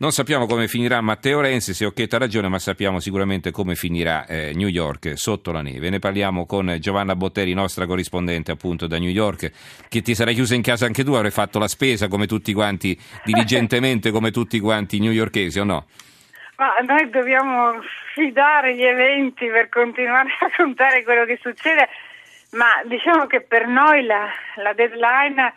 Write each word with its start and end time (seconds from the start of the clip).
Non 0.00 0.12
sappiamo 0.12 0.46
come 0.46 0.66
finirà 0.66 1.02
Matteo 1.02 1.42
Renzi, 1.42 1.74
se 1.74 1.84
Occhietta 1.84 2.16
ha 2.16 2.20
ragione, 2.20 2.48
ma 2.48 2.58
sappiamo 2.58 3.00
sicuramente 3.00 3.50
come 3.50 3.74
finirà 3.74 4.24
eh, 4.24 4.52
New 4.54 4.66
York 4.66 5.12
sotto 5.18 5.52
la 5.52 5.60
neve. 5.60 5.90
Ne 5.90 5.98
parliamo 5.98 6.46
con 6.46 6.74
Giovanna 6.78 7.14
Botteri, 7.14 7.52
nostra 7.52 7.84
corrispondente 7.84 8.50
appunto 8.50 8.86
da 8.86 8.98
New 8.98 9.10
York, 9.10 9.50
che 9.90 10.00
ti 10.00 10.14
sarai 10.14 10.32
chiusa 10.32 10.54
in 10.54 10.62
casa 10.62 10.86
anche 10.86 11.04
tu, 11.04 11.12
avrai 11.12 11.30
fatto 11.30 11.58
la 11.58 11.68
spesa 11.68 12.08
come 12.08 12.26
tutti 12.26 12.54
quanti, 12.54 12.98
diligentemente 13.24 14.08
come 14.10 14.30
tutti 14.30 14.58
quanti 14.58 15.00
newyorkesi 15.00 15.60
o 15.60 15.64
no? 15.64 15.84
Ma 16.56 16.78
noi 16.78 17.10
dobbiamo 17.10 17.82
sfidare 18.10 18.74
gli 18.76 18.84
eventi 18.84 19.48
per 19.48 19.68
continuare 19.68 20.30
a 20.40 20.50
contare 20.56 21.04
quello 21.04 21.26
che 21.26 21.38
succede, 21.42 21.90
ma 22.52 22.82
diciamo 22.86 23.26
che 23.26 23.42
per 23.42 23.66
noi 23.66 24.06
la, 24.06 24.30
la 24.62 24.72
deadline 24.72 25.52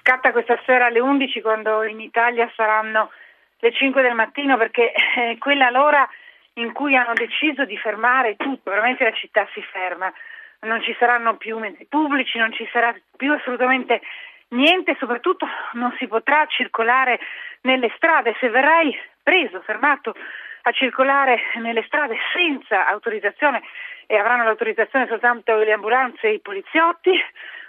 scatta 0.00 0.32
questa 0.32 0.60
sera 0.66 0.86
alle 0.86 0.98
11 0.98 1.40
quando 1.40 1.84
in 1.84 2.00
Italia 2.00 2.50
saranno 2.56 3.10
le 3.58 3.72
5 3.72 4.02
del 4.02 4.14
mattino 4.14 4.56
perché 4.56 4.92
è 4.92 5.36
quella 5.38 5.70
l'ora 5.70 6.08
in 6.54 6.72
cui 6.72 6.96
hanno 6.96 7.12
deciso 7.14 7.64
di 7.64 7.76
fermare 7.76 8.36
tutto, 8.36 8.70
veramente 8.70 9.04
la 9.04 9.12
città 9.12 9.46
si 9.52 9.62
ferma, 9.62 10.12
non 10.60 10.82
ci 10.82 10.94
saranno 10.98 11.36
più 11.36 11.58
mezzi 11.58 11.86
pubblici, 11.86 12.38
non 12.38 12.52
ci 12.52 12.66
sarà 12.72 12.94
più 13.16 13.32
assolutamente 13.32 14.00
niente, 14.48 14.96
soprattutto 14.98 15.46
non 15.72 15.94
si 15.98 16.06
potrà 16.06 16.46
circolare 16.46 17.18
nelle 17.62 17.92
strade, 17.96 18.34
se 18.40 18.48
verrai 18.48 18.96
preso, 19.22 19.60
fermato 19.60 20.14
a 20.62 20.70
circolare 20.72 21.40
nelle 21.60 21.84
strade 21.84 22.16
senza 22.32 22.86
autorizzazione 22.86 23.62
e 24.06 24.16
avranno 24.16 24.44
l'autorizzazione 24.44 25.06
soltanto 25.06 25.56
le 25.56 25.72
ambulanze 25.72 26.28
e 26.28 26.34
i 26.34 26.40
poliziotti, 26.40 27.12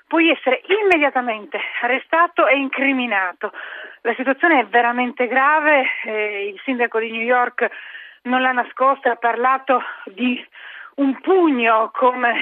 puoi 0.07 0.29
essere 0.29 0.61
immediatamente 0.67 1.59
arrestato 1.81 2.47
e 2.47 2.57
incriminato. 2.57 3.51
La 4.07 4.15
situazione 4.15 4.61
è 4.61 4.65
veramente 4.67 5.27
grave, 5.27 5.85
eh, 6.05 6.47
il 6.47 6.61
sindaco 6.63 6.97
di 6.97 7.11
New 7.11 7.23
York 7.23 7.69
non 8.21 8.39
l'ha 8.41 8.53
nascosta, 8.53 9.11
ha 9.11 9.15
parlato 9.17 9.81
di 10.05 10.41
un 10.95 11.19
pugno 11.19 11.91
come 11.93 12.41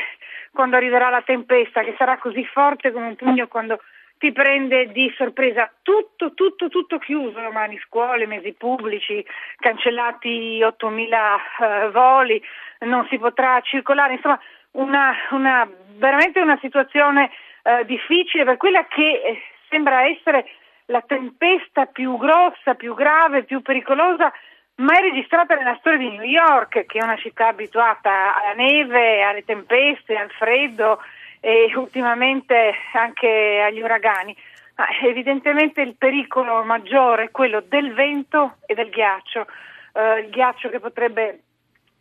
quando 0.54 0.76
arriverà 0.76 1.10
la 1.10 1.24
tempesta, 1.24 1.82
che 1.82 1.96
sarà 1.98 2.20
così 2.20 2.46
forte 2.46 2.92
come 2.92 3.08
un 3.08 3.16
pugno 3.16 3.48
quando 3.48 3.82
ti 4.20 4.32
prende 4.32 4.92
di 4.92 5.12
sorpresa. 5.18 5.68
Tutto, 5.82 6.36
tutto, 6.36 6.70
tutto 6.70 7.00
chiuso 7.00 7.42
domani, 7.42 7.80
scuole, 7.80 8.28
mezzi 8.28 8.54
pubblici, 8.54 9.26
cancellati 9.58 10.60
8.000 10.60 11.88
uh, 11.88 11.92
voli, 11.92 12.40
non 12.82 13.08
si 13.10 13.18
potrà 13.18 13.60
circolare, 13.62 14.14
insomma 14.14 14.40
una, 14.74 15.16
una, 15.32 15.68
veramente 15.96 16.40
una 16.40 16.60
situazione 16.62 17.32
uh, 17.64 17.84
difficile 17.86 18.44
per 18.44 18.58
quella 18.58 18.86
che 18.86 19.22
eh, 19.26 19.42
sembra 19.68 20.06
essere 20.06 20.46
la 20.88 21.04
tempesta 21.06 21.86
più 21.86 22.18
grossa, 22.18 22.76
più 22.76 22.94
grave, 22.94 23.44
più 23.44 23.62
pericolosa 23.62 24.32
mai 24.78 25.02
registrata 25.02 25.56
nella 25.56 25.78
storia 25.80 26.00
di 26.00 26.10
New 26.10 26.24
York, 26.24 26.86
che 26.86 27.00
è 27.00 27.04
una 27.04 27.18
città 27.18 27.48
abituata 27.48 28.36
alla 28.36 28.54
neve, 28.54 29.22
alle 29.22 29.46
tempeste, 29.46 30.16
al 30.16 30.30
freddo 30.32 31.02
e 31.40 31.72
ultimamente 31.76 32.74
anche 32.94 33.62
agli 33.66 33.82
uragani. 33.82 34.36
Ma 34.76 34.88
evidentemente 35.04 35.82
il 35.82 35.96
pericolo 35.96 36.64
maggiore 36.64 37.26
è 37.26 37.32
quello 37.32 37.64
del 37.66 37.94
vento 37.94 38.58
e 38.66 38.74
del 38.74 38.90
ghiaccio, 38.90 39.48
uh, 39.94 40.18
il 40.18 40.30
ghiaccio 40.30 40.68
che 40.68 40.82
potrebbe 40.82 41.40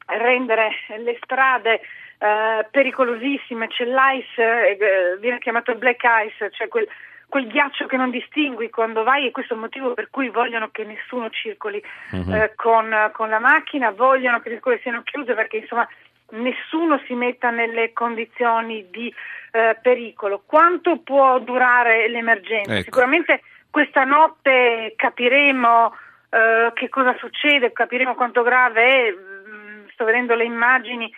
rendere 0.07 0.71
le 0.99 1.17
strade 1.23 1.81
uh, 2.19 2.67
pericolosissime, 2.69 3.69
c'è 3.69 3.85
l'ice, 3.85 4.71
eh, 4.71 5.17
viene 5.21 5.39
chiamato 5.39 5.71
il 5.71 5.79
black 5.79 6.03
ice, 6.27 6.51
cioè 6.51 6.67
quel 6.67 6.89
quel 7.35 7.49
ghiaccio 7.49 7.87
che 7.87 7.97
non 7.97 8.11
distingui 8.11 8.71
quando 8.71 9.03
vai 9.03 9.27
e 9.27 9.33
questo 9.33 9.55
è 9.55 9.57
il 9.57 9.63
motivo 9.63 9.93
per 9.93 10.09
cui 10.09 10.29
vogliono 10.29 10.69
che 10.71 10.85
nessuno 10.85 11.31
circoli 11.31 11.83
uh-huh. 12.13 12.33
eh, 12.33 12.53
con, 12.55 13.11
con, 13.13 13.29
la 13.29 13.41
macchina, 13.41 13.91
vogliono 13.91 14.39
che 14.39 14.51
le 14.51 14.61
scuole 14.61 14.79
siano 14.83 15.03
chiuse 15.03 15.35
perché 15.35 15.57
insomma 15.57 15.85
nessuno 16.31 17.01
si 17.07 17.15
metta 17.15 17.51
nelle 17.51 17.93
condizioni 17.93 18.87
di 18.89 19.13
eh, 19.51 19.77
pericolo. 19.83 20.45
Quanto 20.47 21.01
può 21.01 21.41
durare 21.41 22.09
l'emergenza? 22.09 22.73
Ecco. 22.73 22.85
Sicuramente 22.85 23.43
questa 23.69 24.05
notte 24.05 24.93
capiremo 24.95 25.93
eh, 26.31 26.71
che 26.73 26.89
cosa 26.89 27.17
succede, 27.19 27.73
capiremo 27.73 28.15
quanto 28.15 28.43
grave 28.43 28.85
è, 28.85 29.11
mm, 29.11 29.87
sto 29.93 30.05
vedendo 30.05 30.37
le 30.37 30.45
immagini 30.45 31.13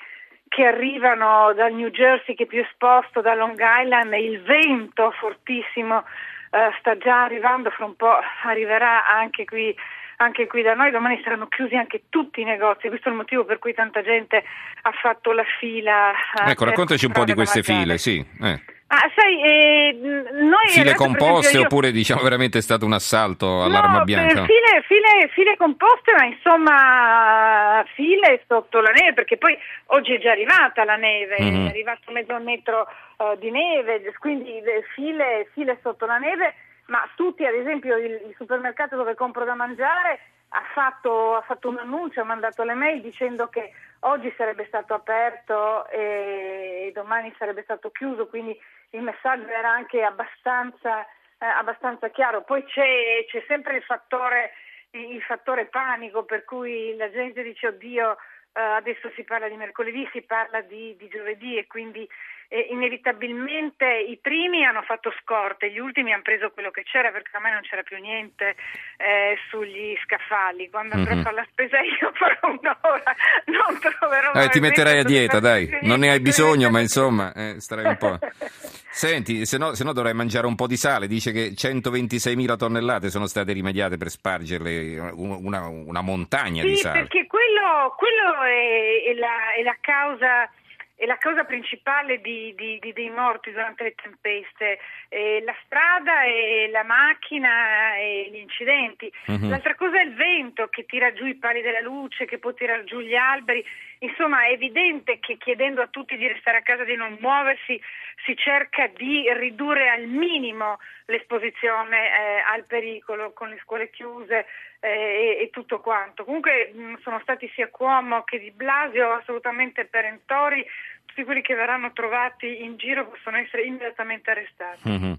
che 0.49 0.65
arrivano 0.65 1.53
dal 1.55 1.73
New 1.73 1.89
Jersey 1.89 2.35
che 2.35 2.45
è 2.45 2.47
più 2.47 2.61
esposto 2.61 3.21
da 3.21 3.35
Long 3.35 3.59
Island 3.59 4.13
il 4.15 4.41
vento 4.43 5.11
fortissimo 5.13 6.05
uh, 6.51 6.73
sta 6.79 6.97
già 6.97 7.25
arrivando, 7.25 7.71
fra 7.71 7.85
un 7.85 7.97
po' 7.97 8.19
arriverà 8.45 9.07
anche 9.09 9.45
qui, 9.45 9.75
anche 10.19 10.47
qui 10.47 10.63
da 10.63 10.75
noi, 10.75 10.91
domani 10.91 11.21
saranno 11.23 11.49
chiusi 11.49 11.75
anche 11.75 12.05
tutti 12.09 12.41
i 12.41 12.45
negozi, 12.45 12.89
questo 12.89 13.09
è 13.09 13.11
il 13.11 13.19
motivo 13.19 13.45
per 13.45 13.59
cui 13.59 13.75
tanta 13.75 14.03
gente 14.03 14.43
ha 14.83 14.93
fatto 14.93 15.33
la 15.33 15.45
fila. 15.59 16.11
Uh, 16.11 16.49
ecco, 16.49 16.65
raccontaci 16.65 17.07
un 17.07 17.13
po' 17.13 17.25
di 17.25 17.35
queste 17.35 17.63
file, 17.63 17.99
sì. 17.99 18.25
Eh. 18.43 18.75
Ah, 18.89 19.11
sai, 19.17 19.43
eh, 19.43 19.99
noi 20.33 20.69
file 20.69 20.95
composte 20.95 21.57
io... 21.57 21.65
oppure 21.65 21.91
diciamo 21.91 22.23
veramente 22.23 22.59
è 22.59 22.61
stato 22.61 22.87
un 22.87 22.93
assalto 22.93 23.65
all'arma 23.65 23.99
no, 23.99 24.05
bianca? 24.05 24.45
File, 24.45 24.83
file, 24.87 25.29
file, 25.33 25.57
composte, 25.57 26.13
ma 26.17 26.25
insomma 26.25 27.85
file 27.95 28.45
sotto 28.47 28.81
la 28.81 28.93
neve, 28.93 29.13
perché 29.13 29.39
poi 29.39 29.59
oggi 29.87 30.15
è 30.15 30.21
già 30.21 30.31
arrivata 30.31 30.85
la 30.85 30.95
neve, 30.95 31.37
mm-hmm. 31.41 31.67
è 31.67 31.69
arrivato 31.69 32.13
mezzo 32.13 32.39
metro 32.39 32.87
uh, 33.17 33.37
di 33.39 33.51
neve, 33.51 34.15
quindi 34.21 34.63
file, 34.95 35.49
file 35.53 35.79
sotto 35.83 36.07
la 36.07 36.19
neve, 36.19 36.55
ma 36.87 37.03
tutti, 37.17 37.45
ad 37.45 37.55
esempio, 37.55 37.97
il, 37.97 38.13
il 38.13 38.35
supermercato 38.37 38.95
dove 38.95 39.17
compro 39.17 39.45
da 39.45 39.55
mangiare 39.57 40.21
ha 40.51 40.63
fatto, 40.73 41.35
ha 41.35 41.43
fatto, 41.43 41.69
un 41.69 41.79
annuncio, 41.79 42.21
ha 42.21 42.25
mandato 42.25 42.63
le 42.63 42.75
mail 42.75 43.01
dicendo 43.01 43.49
che 43.49 43.73
oggi 44.01 44.33
sarebbe 44.37 44.65
stato 44.67 44.95
aperto 44.95 45.89
e 45.89 46.93
domani 46.95 47.35
sarebbe 47.37 47.63
stato 47.63 47.91
chiuso, 47.91 48.29
quindi 48.29 48.57
il 48.91 49.03
messaggio 49.03 49.49
era 49.49 49.71
anche 49.71 50.03
abbastanza, 50.03 51.03
eh, 51.39 51.47
abbastanza 51.47 52.09
chiaro. 52.11 52.43
Poi 52.43 52.65
c'è, 52.65 53.25
c'è 53.29 53.45
sempre 53.47 53.77
il 53.77 53.83
fattore, 53.83 54.53
il 54.91 55.23
fattore, 55.23 55.67
panico 55.67 56.25
per 56.25 56.45
cui 56.45 56.95
la 56.97 57.11
gente 57.11 57.43
dice 57.43 57.69
oddio 57.69 58.17
eh, 58.57 58.61
adesso 58.61 59.11
si 59.15 59.23
parla 59.23 59.49
di 59.49 59.57
mercoledì, 59.57 60.09
si 60.13 60.23
parla 60.23 60.63
di, 60.63 60.97
di 60.99 61.09
giovedì 61.09 61.59
e 61.59 61.67
quindi 61.67 62.09
eh, 62.49 62.69
inevitabilmente 62.71 63.85
i 63.85 64.19
primi 64.19 64.65
hanno 64.65 64.83
fatto 64.83 65.13
scorte, 65.21 65.71
gli 65.71 65.79
ultimi 65.79 66.13
hanno 66.13 66.23
preso 66.23 66.51
quello 66.51 66.71
che 66.71 66.83
c'era 66.85 67.11
perché 67.11 67.37
a 67.37 67.41
me 67.41 67.53
non 67.53 67.61
c'era 67.63 67.83
più 67.83 67.99
niente 67.99 68.57
eh, 68.97 69.37
sugli 69.51 69.95
scaffali. 70.05 70.71
Quando 70.71 70.95
andrò 70.95 71.13
mm-hmm. 71.13 71.21
a 71.21 71.25
fare 71.25 71.37
la 71.37 71.47
spesa 71.51 71.81
io 71.81 72.13
farò 72.15 72.49
un'ora, 72.49 73.15
non 73.47 73.79
troverò 73.79 74.33
eh, 74.33 74.49
Ti 74.49 74.61
metterai 74.61 74.99
a 75.01 75.05
dieta, 75.05 75.41
dai, 75.41 75.79
non 75.83 75.99
ne 76.01 76.11
hai 76.11 76.21
bisogno, 76.21 76.71
ma 76.71 76.81
insomma, 76.81 77.33
eh, 77.35 77.61
starai 77.61 77.85
un 77.85 77.97
po'. 77.97 78.19
Senti, 78.97 79.45
se 79.45 79.59
no, 79.59 79.75
se 79.75 79.85
no 79.85 79.93
dovrai 79.93 80.15
mangiare 80.15 80.47
un 80.47 80.55
po' 80.55 80.67
di 80.67 80.79
sale. 80.79 81.07
Dice 81.07 81.31
che 81.31 81.51
126.000 81.51 82.57
tonnellate 82.57 83.11
sono 83.11 83.27
state 83.27 83.53
rimediate 83.53 83.99
per 83.99 84.09
spargerle 84.09 85.13
una, 85.13 85.69
una 85.69 86.01
montagna 86.01 86.63
sì, 86.63 86.69
di 86.69 86.77
sale. 86.77 86.95
Sì, 86.95 87.07
perché 87.07 87.27
quello, 87.27 87.95
quello 87.99 88.43
è, 88.43 89.11
è, 89.11 89.15
la, 89.19 89.53
è 89.55 89.63
la 89.63 89.77
causa 89.83 90.51
è 90.97 91.05
la 91.05 91.19
causa 91.19 91.45
principale 91.45 92.21
di, 92.23 92.55
di, 92.57 92.79
di, 92.81 92.93
dei 92.95 93.11
morti 93.11 93.51
durante 93.51 93.85
le 93.85 93.95
tempeste, 93.95 94.79
eh, 95.11 95.43
la 95.45 95.55
strada 95.65 96.25
e 96.25 96.69
la 96.73 96.85
macchina 96.85 97.97
e 97.97 98.31
gli 98.33 98.39
incidenti. 98.39 99.13
Uh-huh. 99.27 99.49
L'altra 99.49 99.75
cosa 99.75 100.01
è 100.01 100.05
il 100.05 100.15
vento 100.15 100.69
che 100.69 100.87
tira 100.87 101.13
giù 101.13 101.27
i 101.27 101.37
pali 101.37 101.61
della 101.61 101.81
luce, 101.81 102.25
che 102.25 102.39
può 102.39 102.55
tirare 102.55 102.85
giù 102.85 103.01
gli 103.01 103.15
alberi. 103.15 103.63
Insomma, 103.99 104.47
è 104.47 104.53
evidente 104.53 105.19
che 105.21 105.37
chiedendo 105.37 105.83
a 105.83 105.89
tutti 105.89 106.17
di 106.17 106.27
restare 106.27 106.59
a 106.59 106.63
casa, 106.63 106.85
di 106.85 106.97
non 106.97 107.19
muoversi, 107.21 107.79
si 108.25 108.35
cerca 108.35 108.87
di 108.89 109.31
ridurre 109.35 109.91
al 109.91 110.07
minimo 110.07 110.79
l'esposizione 111.07 112.09
eh, 112.09 112.43
al 112.47 112.65
pericolo 112.65 113.33
con 113.33 113.51
le 113.51 113.59
scuole 113.63 113.91
chiuse 113.91 114.47
eh, 114.81 114.89
e, 114.89 115.43
e, 115.43 115.51
tutto 115.51 115.81
quanto. 115.81 116.25
Comunque 116.25 116.73
mh, 116.73 117.01
sono 117.03 117.19
stati 117.23 117.51
sia 117.55 117.69
Cuomo 117.69 118.23
che 118.25 118.39
Di 118.39 118.51
Blasio 118.51 119.13
assolutamente 119.13 119.85
perentori, 119.87 120.65
tutti 121.05 121.25
quelli 121.25 121.43
che 121.43 121.55
verranno 121.55 121.93
trovati 121.93 122.63
in 122.63 122.77
giro 122.77 123.09
possono 123.09 123.39
essere 123.39 123.65
immediatamente 123.65 124.31
arrestati. 124.31 124.89
Mm-hmm. 124.89 125.13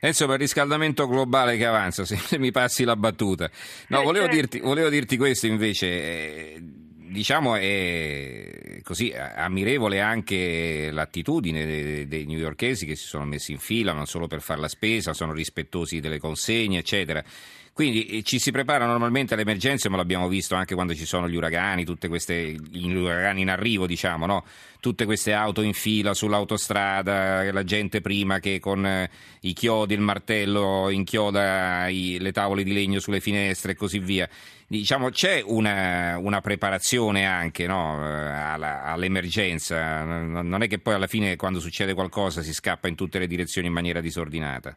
insomma, 0.00 0.34
il 0.34 0.40
riscaldamento 0.40 1.06
globale 1.06 1.56
che 1.56 1.66
avanza, 1.66 2.04
se 2.04 2.38
mi 2.38 2.50
passi 2.50 2.84
la 2.84 2.96
battuta. 2.96 3.48
No, 3.88 4.02
volevo, 4.02 4.26
certo. 4.26 4.40
dirti, 4.40 4.60
volevo 4.60 4.88
dirti 4.88 5.16
questo 5.16 5.46
invece. 5.46 5.86
Eh, 5.86 6.62
diciamo 7.08 7.54
è 7.54 8.80
così 8.82 9.12
ammirevole 9.12 10.00
anche 10.00 10.90
l'attitudine 10.90 11.64
dei, 11.64 12.06
dei 12.06 12.26
newyorkesi 12.26 12.84
che 12.84 12.94
si 12.94 13.06
sono 13.06 13.24
messi 13.24 13.52
in 13.52 13.58
fila 13.58 13.92
non 13.92 14.06
solo 14.06 14.26
per 14.26 14.42
fare 14.42 14.60
la 14.60 14.68
spesa, 14.68 15.14
sono 15.14 15.32
rispettosi 15.32 16.00
delle 16.00 16.18
consegne, 16.18 16.78
eccetera. 16.78 17.24
Quindi 17.76 18.06
eh, 18.06 18.22
ci 18.22 18.38
si 18.38 18.52
prepara 18.52 18.86
normalmente 18.86 19.34
alle 19.34 19.42
emergenze, 19.42 19.90
ma 19.90 19.98
l'abbiamo 19.98 20.28
visto 20.28 20.54
anche 20.54 20.74
quando 20.74 20.94
ci 20.94 21.04
sono 21.04 21.28
gli 21.28 21.36
uragani, 21.36 21.84
tutte 21.84 22.08
queste, 22.08 22.56
gli 22.70 22.90
uragani 22.90 23.42
in 23.42 23.50
arrivo, 23.50 23.86
diciamo, 23.86 24.24
no? 24.24 24.44
tutte 24.80 25.04
queste 25.04 25.34
auto 25.34 25.60
in 25.60 25.74
fila 25.74 26.14
sull'autostrada, 26.14 27.52
la 27.52 27.64
gente 27.64 28.00
prima 28.00 28.38
che 28.38 28.60
con 28.60 28.86
eh, 28.86 29.10
i 29.40 29.52
chiodi, 29.52 29.92
il 29.92 30.00
martello 30.00 30.88
inchioda 30.88 31.86
i, 31.88 32.16
le 32.18 32.32
tavole 32.32 32.64
di 32.64 32.72
legno 32.72 32.98
sulle 32.98 33.20
finestre 33.20 33.72
e 33.72 33.74
così 33.74 33.98
via. 33.98 34.26
Diciamo 34.66 35.10
c'è 35.10 35.42
una, 35.44 36.16
una 36.16 36.40
preparazione 36.40 37.26
anche 37.26 37.66
no? 37.66 38.02
Eh, 38.02 38.08
alla, 38.08 38.84
all'emergenza, 38.84 40.02
non 40.02 40.62
è 40.62 40.66
che 40.66 40.78
poi 40.78 40.94
alla 40.94 41.06
fine 41.06 41.36
quando 41.36 41.60
succede 41.60 41.92
qualcosa 41.92 42.40
si 42.40 42.54
scappa 42.54 42.88
in 42.88 42.94
tutte 42.94 43.18
le 43.18 43.26
direzioni 43.26 43.66
in 43.66 43.74
maniera 43.74 44.00
disordinata. 44.00 44.74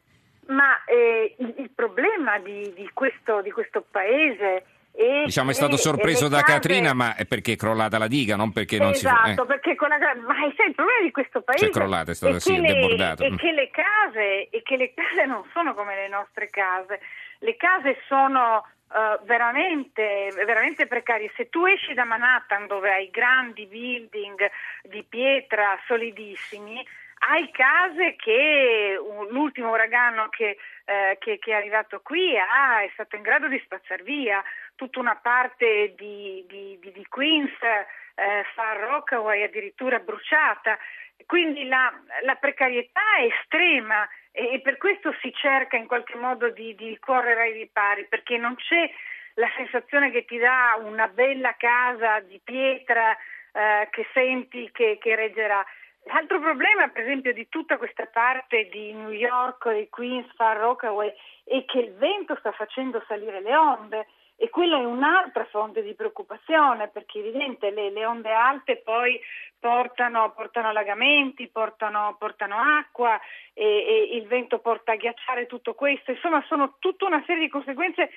Ma 0.49 0.83
eh, 0.85 1.35
il, 1.37 1.53
il, 1.57 1.69
problema 1.69 2.39
di, 2.39 2.73
di, 2.75 2.89
questo, 2.93 3.41
di 3.41 3.51
questo 3.51 3.85
paese 3.89 4.63
e, 4.91 5.23
diciamo 5.25 5.51
è 5.51 5.53
stato 5.53 5.77
sorpreso 5.77 6.27
da 6.27 6.41
case... 6.41 6.53
Katrina, 6.53 6.93
ma 6.93 7.15
è 7.15 7.25
perché 7.25 7.53
è 7.53 7.55
crollata 7.55 7.97
la 7.97 8.07
diga, 8.07 8.35
non 8.35 8.51
perché 8.51 8.77
non 8.77 8.91
esatto, 8.91 9.15
si... 9.15 9.31
Esatto, 9.31 9.43
eh. 9.43 9.47
perché 9.47 9.75
con 9.75 9.87
la... 9.87 9.97
ma 9.97 10.33
sai, 10.57 10.67
il 10.67 10.75
problema 10.75 11.01
di 11.03 11.11
questo 11.11 11.41
paese 11.41 11.67
è 11.67 11.69
crollata, 11.69 12.11
è 12.11 12.15
stato 12.15 12.35
è 12.35 12.39
sì, 12.39 12.59
le, 12.59 12.73
debordato. 12.73 13.23
È 13.23 13.33
che, 13.35 13.51
le 13.51 13.69
case, 13.69 14.49
e 14.49 14.61
che 14.61 14.75
le 14.75 14.93
case 14.93 15.25
non 15.25 15.43
sono 15.53 15.73
come 15.73 15.95
le 15.95 16.09
nostre 16.09 16.49
case, 16.49 16.99
le 17.39 17.55
case 17.55 17.97
sono 18.07 18.65
uh, 18.89 19.23
veramente, 19.25 20.33
veramente 20.45 20.85
precarie. 20.85 21.31
Se 21.35 21.47
tu 21.47 21.65
esci 21.65 21.93
da 21.93 22.03
Manhattan 22.03 22.67
dove 22.67 22.91
hai 22.91 23.09
grandi 23.09 23.67
building 23.67 24.49
di 24.83 25.05
pietra 25.07 25.79
solidissimi, 25.85 26.85
hai 27.19 27.49
case 27.51 28.15
che 28.15 28.97
l'ultimo 29.29 29.71
uragano 29.71 30.29
che, 30.29 30.57
eh, 30.85 31.17
che, 31.19 31.37
che, 31.39 31.51
è 31.51 31.55
arrivato 31.55 32.01
qui 32.01 32.37
ha, 32.37 32.81
è 32.81 32.89
stato 32.93 33.15
in 33.15 33.21
grado 33.21 33.47
di 33.47 33.59
spazzare 33.59 34.03
via 34.03 34.43
tutta 34.75 34.99
una 34.99 35.15
parte 35.15 35.93
di, 35.97 36.45
di, 36.47 36.77
di, 36.79 36.91
di 36.91 37.05
Queens, 37.07 37.51
eh, 37.61 38.45
Far 38.53 38.77
Rockaway 38.77 39.43
addirittura 39.43 39.99
bruciata. 39.99 40.77
Quindi 41.25 41.67
la, 41.67 41.93
la 42.23 42.35
precarietà 42.35 43.17
è 43.17 43.25
estrema 43.25 44.07
e, 44.31 44.53
e, 44.53 44.61
per 44.61 44.77
questo 44.77 45.13
si 45.21 45.33
cerca 45.33 45.75
in 45.75 45.85
qualche 45.85 46.15
modo 46.15 46.49
di, 46.49 46.73
di 46.75 46.97
correre 46.99 47.41
ai 47.41 47.53
ripari, 47.53 48.05
perché 48.05 48.37
non 48.37 48.55
c'è 48.55 48.89
la 49.33 49.49
sensazione 49.55 50.11
che 50.11 50.25
ti 50.25 50.37
dà 50.37 50.79
una 50.81 51.07
bella 51.07 51.55
casa 51.57 52.21
di 52.21 52.39
pietra 52.43 53.15
eh, 53.51 53.87
che 53.91 54.07
senti 54.13 54.69
che, 54.71 54.97
che 54.99 55.15
reggerà. 55.15 55.65
L'altro 56.11 56.39
problema, 56.39 56.87
per 56.87 57.03
esempio, 57.03 57.33
di 57.33 57.47
tutta 57.49 57.77
questa 57.77 58.07
parte 58.07 58.67
di 58.71 58.91
New 58.93 59.11
York, 59.11 59.71
di 59.71 59.89
Queens, 59.89 60.25
Far 60.33 60.57
Rockaway, 60.57 61.13
è 61.43 61.63
che 61.65 61.79
il 61.79 61.93
vento 61.93 62.35
sta 62.39 62.51
facendo 62.51 63.03
salire 63.07 63.41
le 63.41 63.55
onde 63.55 64.07
e 64.35 64.49
quella 64.49 64.77
è 64.77 64.85
un'altra 64.85 65.45
fonte 65.45 65.83
di 65.83 65.93
preoccupazione 65.93 66.87
perché 66.87 67.19
evidente 67.19 67.69
le, 67.69 67.91
le 67.91 68.05
onde 68.05 68.31
alte 68.31 68.77
poi 68.77 69.19
portano, 69.59 70.31
portano 70.31 70.69
allagamenti, 70.69 71.47
portano, 71.47 72.15
portano 72.17 72.55
acqua 72.57 73.19
e, 73.53 73.63
e, 73.63 74.15
il 74.15 74.25
vento 74.25 74.59
porta 74.59 74.93
a 74.93 74.95
ghiacciare 74.95 75.45
tutto 75.45 75.75
questo, 75.75 76.11
insomma 76.11 76.43
sono 76.47 76.75
tutta 76.79 77.05
una 77.05 77.21
serie 77.27 77.43
di 77.43 77.49
conseguenze 77.49 78.09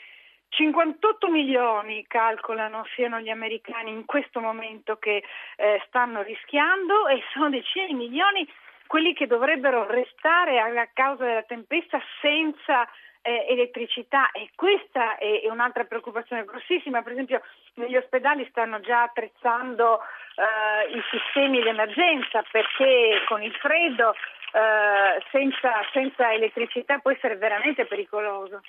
58 0.52 1.28
milioni 1.28 2.04
calcolano 2.06 2.84
siano 2.94 3.20
gli 3.20 3.30
americani 3.30 3.90
in 3.90 4.04
questo 4.04 4.40
momento 4.40 4.96
che 4.96 5.24
eh, 5.56 5.82
stanno 5.86 6.22
rischiando 6.22 7.08
e 7.08 7.22
sono 7.32 7.48
decine 7.48 7.86
di 7.86 7.94
milioni 7.94 8.46
quelli 8.86 9.14
che 9.14 9.26
dovrebbero 9.26 9.86
restare 9.86 10.60
a 10.60 10.88
causa 10.92 11.24
della 11.24 11.42
tempesta 11.44 11.98
senza 12.20 12.86
eh, 13.22 13.46
elettricità 13.48 14.30
e 14.32 14.50
questa 14.54 15.16
è, 15.16 15.40
è, 15.40 15.48
un'altra 15.48 15.84
preoccupazione 15.84 16.44
grossissima. 16.44 17.02
Per 17.02 17.12
esempio 17.12 17.40
negli 17.74 17.96
ospedali 17.96 18.46
stanno 18.50 18.80
già 18.80 19.04
attrezzando 19.04 20.00
eh, 20.00 20.92
i 20.94 21.02
sistemi 21.10 21.62
di 21.62 21.68
emergenza 21.68 22.44
perché 22.50 23.22
con 23.26 23.42
il 23.42 23.54
freddo 23.54 24.12
eh, 24.52 25.22
senza, 25.30 25.80
senza 25.92 26.30
elettricità 26.30 26.98
può 26.98 27.10
essere 27.10 27.36
veramente 27.36 27.86
pericoloso. 27.86 28.60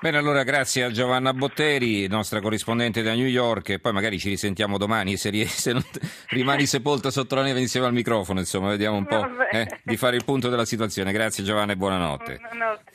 Bene, 0.00 0.18
allora 0.18 0.42
grazie 0.42 0.82
a 0.82 0.90
Giovanna 0.90 1.32
Botteri, 1.32 2.06
nostra 2.08 2.40
corrispondente 2.40 3.00
da 3.00 3.14
New 3.14 3.26
York, 3.26 3.70
e 3.70 3.78
poi 3.78 3.92
magari 3.92 4.18
ci 4.18 4.28
risentiamo 4.28 4.76
domani 4.76 5.16
se, 5.16 5.46
se 5.46 5.72
non 5.72 5.82
rimani 6.28 6.66
sepolta 6.66 7.10
sotto 7.10 7.34
la 7.34 7.42
neve 7.42 7.60
insieme 7.60 7.86
al 7.86 7.94
microfono, 7.94 8.40
insomma, 8.40 8.68
vediamo 8.68 8.98
un 8.98 9.06
po' 9.06 9.26
eh, 9.50 9.66
di 9.82 9.96
fare 9.96 10.16
il 10.16 10.24
punto 10.24 10.50
della 10.50 10.66
situazione. 10.66 11.10
Grazie 11.10 11.42
Giovanna 11.42 11.72
e 11.72 11.76
buonanotte. 11.76 12.36
buonanotte. 12.36 12.92